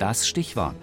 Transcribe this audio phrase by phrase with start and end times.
[0.00, 0.76] das Stichwort.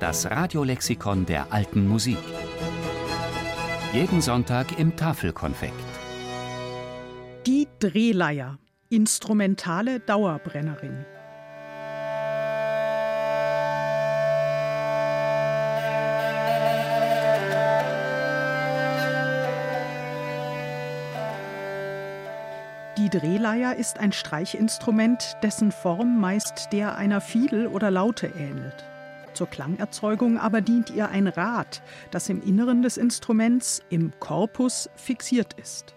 [0.00, 2.18] Das Radiolexikon der alten Musik.
[3.94, 5.72] Jeden Sonntag im Tafelkonfekt.
[7.46, 8.58] Die Drehleier.
[8.90, 11.06] Instrumentale Dauerbrennerin.
[22.98, 28.86] Die Drehleier ist ein Streichinstrument, dessen Form meist der einer Fiedel oder Laute ähnelt.
[29.34, 35.52] Zur Klangerzeugung aber dient ihr ein Rad, das im Inneren des Instruments, im Korpus, fixiert
[35.60, 35.94] ist.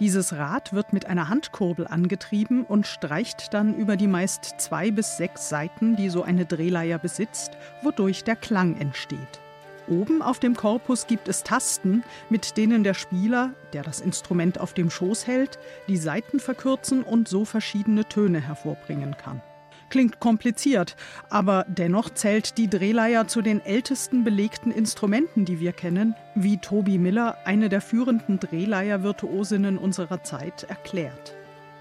[0.00, 5.18] Dieses Rad wird mit einer Handkurbel angetrieben und streicht dann über die meist zwei bis
[5.18, 9.40] sechs Saiten, die so eine Drehleier besitzt, wodurch der Klang entsteht.
[9.88, 14.74] Oben auf dem Korpus gibt es Tasten, mit denen der Spieler, der das Instrument auf
[14.74, 19.40] dem Schoß hält, die Saiten verkürzen und so verschiedene Töne hervorbringen kann.
[19.88, 20.96] Klingt kompliziert,
[21.30, 26.98] aber dennoch zählt die Drehleier zu den ältesten belegten Instrumenten, die wir kennen, wie Toby
[26.98, 31.37] Miller, eine der führenden Drehleier-Virtuosinnen unserer Zeit, erklärt.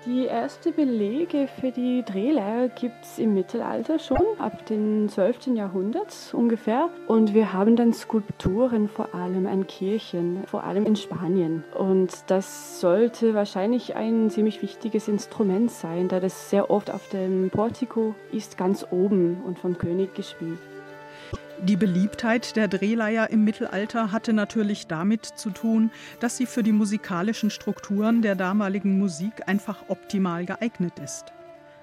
[0.08, 5.48] Die ersten Belege für die Drehleier gibt es im Mittelalter schon, ab dem 12.
[5.48, 6.90] Jahrhundert ungefähr.
[7.08, 11.66] Und wir haben dann Skulpturen vor allem an Kirchen, vor allem in Spanien.
[11.78, 17.50] Und das sollte wahrscheinlich ein ziemlich wichtiges Instrument sein, da das sehr oft auf dem
[17.50, 20.60] Portico ist, ganz oben und vom König gespielt.
[21.64, 25.90] Die Beliebtheit der Drehleier im Mittelalter hatte natürlich damit zu tun,
[26.20, 31.34] dass sie für die musikalischen Strukturen der damaligen Musik einfach optimal geeignet ist.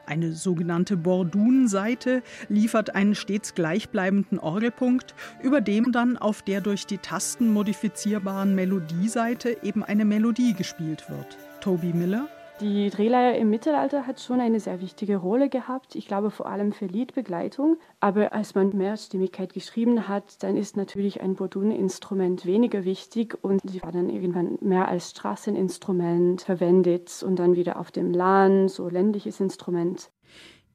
[0.07, 6.99] Eine sogenannte Bordun-Seite liefert einen stets gleichbleibenden Orgelpunkt, über dem dann auf der durch die
[6.99, 11.39] Tasten modifizierbaren Melodieseite eben eine Melodie gespielt wird.
[11.61, 12.29] Toby Miller
[12.61, 15.97] die Drehleier im Mittelalter hat schon eine sehr wichtige Rolle gehabt.
[15.97, 17.79] Ich glaube vor allem für Liedbegleitung.
[17.99, 23.83] Aber als man Mehrstimmigkeit geschrieben hat, dann ist natürlich ein Bordun-Instrument weniger wichtig und sie
[23.83, 29.41] war dann irgendwann mehr als Straßeninstrument verwendet und dann wieder auf dem Land, so ländliches
[29.41, 30.11] Instrument.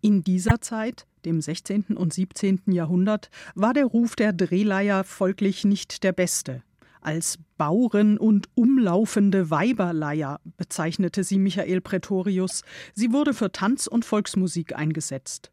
[0.01, 1.95] In dieser Zeit, dem 16.
[1.95, 2.61] und 17.
[2.67, 6.61] Jahrhundert, war der Ruf der Drehleier folglich nicht der beste.
[7.01, 12.63] Als Bauren und umlaufende Weiberleier bezeichnete sie Michael Pretorius.
[12.93, 15.51] Sie wurde für Tanz und Volksmusik eingesetzt,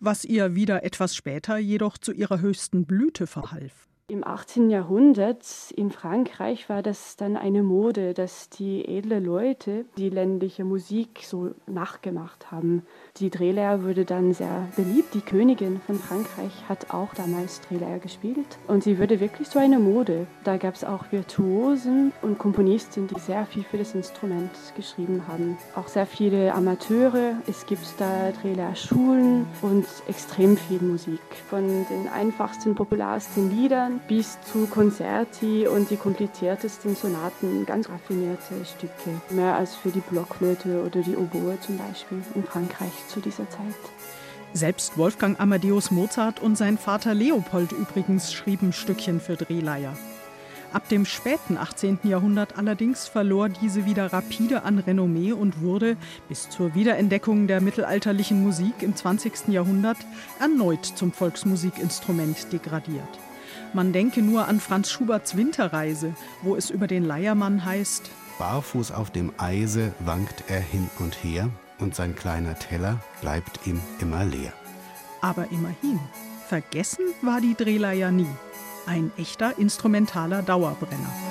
[0.00, 3.88] was ihr wieder etwas später jedoch zu ihrer höchsten Blüte verhalf.
[4.10, 4.70] Im 18.
[4.70, 5.44] Jahrhundert
[5.76, 11.50] in Frankreich war das dann eine Mode, dass die edle Leute die ländliche Musik so
[11.66, 12.86] nachgemacht haben.
[13.18, 15.12] Die Drehleier wurde dann sehr beliebt.
[15.12, 19.78] Die Königin von Frankreich hat auch damals Drehleier gespielt und sie wurde wirklich so eine
[19.78, 20.26] Mode.
[20.42, 25.58] Da gab es auch Virtuosen und Komponisten, die sehr viel für das Instrument geschrieben haben.
[25.76, 27.34] Auch sehr viele Amateure.
[27.46, 31.20] Es gibt da Drehleierschulen und extrem viel Musik.
[31.50, 39.20] Von den einfachsten, popularsten Liedern bis zu Konzerti und die kompliziertesten Sonaten, ganz raffinierte Stücke.
[39.30, 43.74] Mehr als für die Blockflöte oder die Oboe zum Beispiel in Frankreich zu dieser Zeit.
[44.54, 49.94] Selbst Wolfgang Amadeus Mozart und sein Vater Leopold übrigens schrieben Stückchen für Drehleier.
[50.72, 52.00] Ab dem späten 18.
[52.02, 55.96] Jahrhundert allerdings verlor diese wieder rapide an Renommee und wurde,
[56.28, 59.48] bis zur Wiederentdeckung der mittelalterlichen Musik im 20.
[59.48, 59.96] Jahrhundert,
[60.38, 63.08] erneut zum Volksmusikinstrument degradiert.
[63.74, 69.10] Man denke nur an Franz Schuberts Winterreise, wo es über den Leiermann heißt: Barfuß auf
[69.10, 74.52] dem Eise wankt er hin und her und sein kleiner Teller bleibt ihm immer leer.
[75.20, 75.98] Aber immerhin,
[76.48, 78.30] vergessen war die Drehleier nie.
[78.86, 81.27] Ein echter instrumentaler Dauerbrenner.